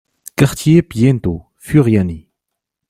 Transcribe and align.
Quartier 0.35 0.81
Piento, 0.81 1.45
Furiani 1.57 2.27